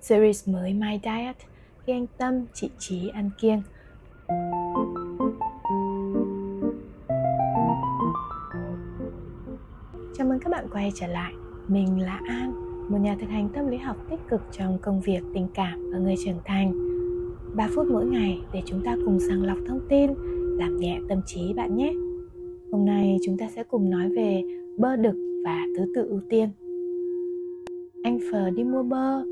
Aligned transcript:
series 0.00 0.48
mới 0.48 0.74
My 0.74 1.00
Diet 1.04 1.36
khi 1.84 1.92
anh 1.92 2.06
Tâm, 2.18 2.44
chị 2.54 2.70
Trí 2.78 3.08
ăn 3.08 3.30
kiêng. 3.40 3.62
Chào 10.18 10.28
mừng 10.28 10.38
các 10.38 10.50
bạn 10.50 10.66
quay 10.72 10.92
trở 10.94 11.06
lại. 11.06 11.32
Mình 11.68 12.00
là 12.00 12.20
An, 12.28 12.52
một 12.90 12.98
nhà 12.98 13.16
thực 13.20 13.28
hành 13.28 13.48
tâm 13.54 13.66
lý 13.66 13.76
học 13.76 13.96
tích 14.10 14.20
cực 14.28 14.40
trong 14.52 14.78
công 14.82 15.00
việc, 15.00 15.20
tình 15.34 15.46
cảm 15.54 15.90
và 15.92 15.98
người 15.98 16.14
trưởng 16.24 16.38
thành. 16.44 16.72
3 17.54 17.68
phút 17.74 17.86
mỗi 17.86 18.06
ngày 18.06 18.40
để 18.52 18.62
chúng 18.66 18.82
ta 18.84 18.96
cùng 19.04 19.20
sàng 19.20 19.42
lọc 19.42 19.58
thông 19.68 19.80
tin, 19.88 20.10
làm 20.58 20.76
nhẹ 20.76 21.00
tâm 21.08 21.20
trí 21.26 21.52
bạn 21.54 21.76
nhé. 21.76 21.94
Hôm 22.72 22.84
nay 22.84 23.18
chúng 23.26 23.38
ta 23.38 23.48
sẽ 23.56 23.62
cùng 23.64 23.90
nói 23.90 24.08
về 24.16 24.42
bơ 24.78 24.96
đực 24.96 25.42
và 25.44 25.66
thứ 25.76 25.92
tự 25.94 26.08
ưu 26.08 26.20
tiên. 26.28 26.48
Anh 28.02 28.18
Phờ 28.32 28.50
đi 28.50 28.64
mua 28.64 28.82
bơ, 28.82 29.22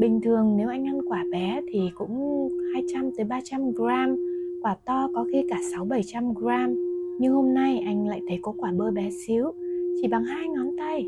Bình 0.00 0.20
thường 0.20 0.56
nếu 0.56 0.68
anh 0.68 0.86
ăn 0.86 1.00
quả 1.08 1.24
bé 1.32 1.60
thì 1.68 1.90
cũng 1.94 2.48
200 2.74 3.10
tới 3.16 3.24
300 3.24 3.72
gram, 3.72 4.16
quả 4.62 4.76
to 4.86 5.08
có 5.14 5.26
khi 5.32 5.44
cả 5.48 5.58
6 5.72 5.84
700 5.84 6.34
gram. 6.34 6.74
Nhưng 7.18 7.32
hôm 7.32 7.54
nay 7.54 7.82
anh 7.86 8.08
lại 8.08 8.20
thấy 8.28 8.38
có 8.42 8.52
quả 8.58 8.72
bơ 8.76 8.90
bé 8.90 9.10
xíu, 9.10 9.52
chỉ 10.00 10.08
bằng 10.08 10.24
hai 10.24 10.48
ngón 10.48 10.76
tay. 10.78 11.06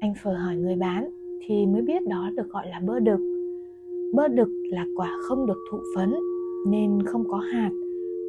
Anh 0.00 0.12
Phờ 0.22 0.32
hỏi 0.32 0.56
người 0.56 0.76
bán 0.76 1.10
thì 1.46 1.66
mới 1.66 1.82
biết 1.82 2.06
đó 2.06 2.30
được 2.36 2.48
gọi 2.48 2.66
là 2.68 2.80
bơ 2.86 3.00
đực. 3.00 3.20
Bơ 4.12 4.28
đực 4.28 4.48
là 4.70 4.86
quả 4.96 5.10
không 5.22 5.46
được 5.46 5.58
thụ 5.70 5.78
phấn 5.96 6.14
nên 6.66 7.02
không 7.06 7.24
có 7.28 7.36
hạt, 7.36 7.70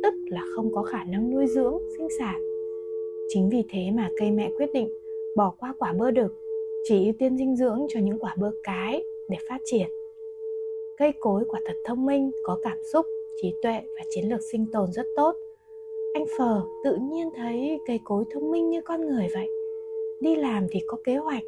tức 0.04 0.14
là 0.26 0.42
không 0.56 0.72
có 0.74 0.84
khả 0.84 1.04
năng 1.04 1.32
nuôi 1.32 1.48
dưỡng, 1.48 1.78
sinh 1.98 2.08
sản. 2.20 2.42
Chính 3.34 3.50
vì 3.50 3.64
thế 3.70 3.92
mà 3.96 4.10
cây 4.20 4.32
mẹ 4.32 4.52
quyết 4.58 4.70
định 4.74 4.90
bỏ 5.38 5.54
qua 5.60 5.74
quả 5.80 5.94
bơ 6.00 6.12
đực, 6.12 6.36
chỉ 6.84 7.06
ưu 7.06 7.14
tiên 7.20 7.38
dinh 7.38 7.56
dưỡng 7.56 7.80
cho 7.90 8.00
những 8.00 8.20
quả 8.20 8.36
bơ 8.40 8.52
cái 8.64 9.04
để 9.32 9.38
phát 9.50 9.60
triển. 9.66 9.88
Cây 10.98 11.14
cối 11.20 11.44
quả 11.48 11.60
thật 11.66 11.76
thông 11.86 12.06
minh, 12.06 12.32
có 12.44 12.58
cảm 12.64 12.78
xúc, 12.94 13.06
trí 13.42 13.54
tuệ 13.62 13.82
và 13.96 14.02
chiến 14.10 14.30
lược 14.30 14.40
sinh 14.52 14.66
tồn 14.72 14.92
rất 14.92 15.06
tốt. 15.16 15.36
Anh 16.14 16.26
Phờ 16.38 16.62
tự 16.84 16.98
nhiên 17.12 17.30
thấy 17.38 17.80
cây 17.88 18.00
cối 18.04 18.24
thông 18.34 18.52
minh 18.52 18.70
như 18.70 18.82
con 18.82 19.08
người 19.08 19.28
vậy. 19.34 19.48
Đi 20.20 20.36
làm 20.36 20.68
thì 20.72 20.80
có 20.88 20.98
kế 21.04 21.16
hoạch, 21.16 21.44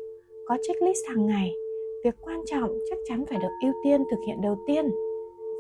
có 0.45 0.58
checklist 0.61 1.05
hàng 1.05 1.25
ngày. 1.25 1.55
Việc 2.03 2.16
quan 2.21 2.41
trọng 2.45 2.77
chắc 2.89 2.97
chắn 3.05 3.25
phải 3.25 3.39
được 3.41 3.52
ưu 3.63 3.73
tiên 3.83 4.03
thực 4.11 4.19
hiện 4.27 4.41
đầu 4.41 4.58
tiên. 4.67 4.91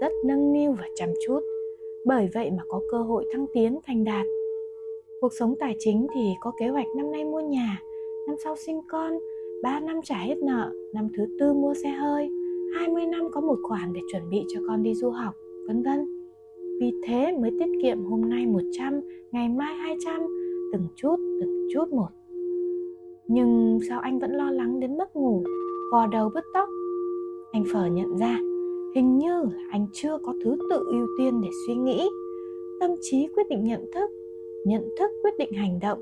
Rất 0.01 0.11
nâng 0.25 0.53
niu 0.53 0.71
và 0.71 0.87
chăm 0.95 1.09
chút. 1.25 1.39
Bởi 2.05 2.29
vậy 2.33 2.51
mà 2.51 2.63
có 2.67 2.81
cơ 2.91 2.97
hội 2.97 3.25
thăng 3.33 3.45
tiến 3.53 3.79
thành 3.87 4.03
đạt. 4.03 4.25
Cuộc 5.21 5.33
sống 5.39 5.55
tài 5.59 5.75
chính 5.79 6.07
thì 6.15 6.33
có 6.41 6.51
kế 6.59 6.67
hoạch 6.67 6.87
năm 6.97 7.11
nay 7.11 7.25
mua 7.25 7.39
nhà, 7.39 7.81
năm 8.27 8.35
sau 8.43 8.55
sinh 8.55 8.81
con, 8.91 9.19
3 9.63 9.79
năm 9.79 9.99
trả 10.03 10.17
hết 10.17 10.37
nợ, 10.37 10.71
năm 10.93 11.07
thứ 11.17 11.25
tư 11.39 11.53
mua 11.53 11.73
xe 11.73 11.89
hơi, 11.89 12.29
20 12.75 13.05
năm 13.05 13.27
có 13.31 13.41
một 13.41 13.59
khoản 13.63 13.93
để 13.93 14.01
chuẩn 14.11 14.29
bị 14.29 14.43
cho 14.53 14.59
con 14.67 14.83
đi 14.83 14.93
du 14.93 15.09
học, 15.09 15.33
vân 15.67 15.83
vân. 15.83 16.05
Vì 16.79 16.91
thế 17.03 17.31
mới 17.41 17.51
tiết 17.59 17.69
kiệm 17.81 18.03
hôm 18.03 18.29
nay 18.29 18.45
100, 18.45 19.01
ngày 19.31 19.49
mai 19.49 19.75
200, 19.75 20.21
từng 20.73 20.87
chút, 20.95 21.15
từng 21.41 21.67
chút 21.73 21.89
một. 21.89 22.07
Nhưng 23.27 23.79
sao 23.89 23.99
anh 23.99 24.19
vẫn 24.19 24.31
lo 24.31 24.51
lắng 24.51 24.79
đến 24.79 24.97
mất 24.97 25.15
ngủ, 25.15 25.43
vò 25.91 26.07
đầu 26.07 26.29
bứt 26.33 26.43
tóc? 26.53 26.69
Anh 27.51 27.63
Phở 27.73 27.85
nhận 27.85 28.17
ra, 28.17 28.39
hình 28.95 29.17
như 29.17 29.45
anh 29.71 29.87
chưa 29.93 30.17
có 30.23 30.33
thứ 30.43 30.57
tự 30.69 30.85
ưu 30.87 31.07
tiên 31.17 31.41
để 31.41 31.49
suy 31.67 31.75
nghĩ. 31.75 32.09
Tâm 32.79 32.91
trí 33.01 33.27
quyết 33.35 33.49
định 33.49 33.63
nhận 33.63 33.85
thức, 33.93 34.09
nhận 34.65 34.89
thức 34.99 35.11
quyết 35.21 35.37
định 35.37 35.51
hành 35.51 35.79
động, 35.81 35.99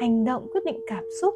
hành 0.00 0.24
động 0.24 0.46
quyết 0.52 0.64
định 0.64 0.80
cảm 0.86 1.04
xúc, 1.20 1.34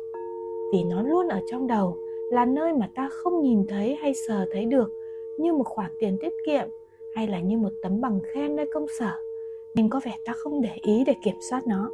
vì 0.72 0.84
nó 0.84 1.02
luôn 1.02 1.28
ở 1.28 1.40
trong 1.50 1.66
đầu, 1.66 1.96
là 2.30 2.44
nơi 2.44 2.72
mà 2.72 2.88
ta 2.94 3.08
không 3.12 3.42
nhìn 3.42 3.66
thấy 3.66 3.94
hay 3.94 4.12
sờ 4.28 4.46
thấy 4.52 4.64
được, 4.64 4.90
như 5.38 5.52
một 5.52 5.66
khoản 5.66 5.90
tiền 6.00 6.18
tiết 6.20 6.32
kiệm 6.46 6.68
hay 7.14 7.28
là 7.28 7.40
như 7.40 7.58
một 7.58 7.72
tấm 7.82 8.00
bằng 8.00 8.20
khen 8.22 8.56
nơi 8.56 8.66
công 8.72 8.86
sở. 8.98 9.10
Nhưng 9.74 9.88
có 9.88 10.00
vẻ 10.04 10.16
ta 10.24 10.32
không 10.32 10.62
để 10.62 10.70
ý 10.82 11.04
để 11.06 11.14
kiểm 11.24 11.36
soát 11.50 11.66
nó. 11.66 11.90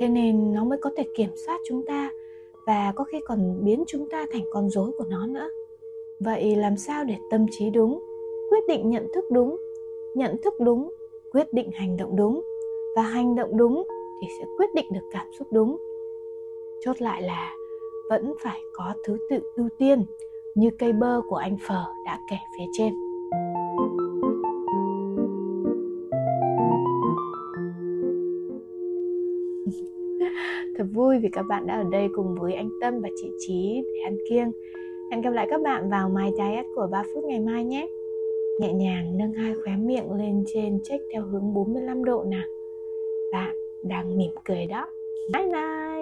Thế 0.00 0.08
nên 0.08 0.52
nó 0.54 0.64
mới 0.64 0.78
có 0.78 0.90
thể 0.96 1.04
kiểm 1.16 1.30
soát 1.46 1.60
chúng 1.66 1.82
ta 1.86 2.10
và 2.66 2.92
có 2.96 3.04
khi 3.04 3.20
còn 3.26 3.64
biến 3.64 3.84
chúng 3.86 4.08
ta 4.08 4.26
thành 4.32 4.44
con 4.52 4.70
rối 4.70 4.90
của 4.98 5.04
nó 5.10 5.26
nữa. 5.26 5.48
Vậy 6.20 6.56
làm 6.56 6.76
sao 6.76 7.04
để 7.04 7.16
tâm 7.30 7.46
trí 7.50 7.70
đúng, 7.70 8.00
quyết 8.50 8.66
định 8.68 8.90
nhận 8.90 9.06
thức 9.14 9.24
đúng? 9.30 9.56
Nhận 10.14 10.36
thức 10.42 10.54
đúng, 10.60 10.92
quyết 11.32 11.52
định 11.52 11.70
hành 11.72 11.96
động 11.96 12.16
đúng. 12.16 12.42
Và 12.96 13.02
hành 13.02 13.34
động 13.34 13.56
đúng 13.56 13.84
thì 14.22 14.28
sẽ 14.38 14.44
quyết 14.58 14.74
định 14.74 14.86
được 14.92 15.08
cảm 15.12 15.26
xúc 15.38 15.48
đúng. 15.50 15.76
Chốt 16.84 17.02
lại 17.02 17.22
là 17.22 17.54
vẫn 18.10 18.34
phải 18.40 18.60
có 18.72 18.94
thứ 19.06 19.16
tự 19.30 19.40
ưu 19.56 19.68
tiên, 19.78 20.04
như 20.54 20.70
cây 20.78 20.92
bơ 20.92 21.20
của 21.28 21.36
anh 21.36 21.56
Phở 21.68 21.84
đã 22.06 22.18
kể 22.30 22.36
phía 22.58 22.64
trên. 22.72 22.92
Thật 30.76 30.84
vui 30.92 31.18
vì 31.18 31.28
các 31.32 31.42
bạn 31.42 31.66
đã 31.66 31.76
ở 31.76 31.84
đây 31.90 32.08
cùng 32.14 32.34
với 32.40 32.54
anh 32.54 32.68
Tâm 32.80 33.00
và 33.00 33.08
chị 33.20 33.30
Trí 33.38 33.82
để 33.84 34.00
ăn 34.04 34.16
kiêng. 34.30 34.52
Hẹn 35.10 35.20
gặp 35.20 35.30
lại 35.30 35.46
các 35.50 35.62
bạn 35.62 35.90
vào 35.90 36.08
My 36.08 36.30
Diet 36.36 36.66
của 36.74 36.88
3 36.92 37.02
phút 37.14 37.24
ngày 37.24 37.40
mai 37.40 37.64
nhé. 37.64 37.88
Nhẹ 38.60 38.72
nhàng 38.72 39.18
nâng 39.18 39.32
hai 39.32 39.54
khóe 39.64 39.72
miệng 39.76 40.12
lên 40.12 40.44
trên 40.46 40.80
check 40.84 41.04
theo 41.12 41.22
hướng 41.22 41.54
45 41.54 42.04
độ 42.04 42.24
nào. 42.24 42.46
Bạn 43.32 43.56
đang 43.82 44.18
mỉm 44.18 44.30
cười 44.44 44.66
đó. 44.66 44.86
Bye 45.32 45.46
bye! 45.46 45.99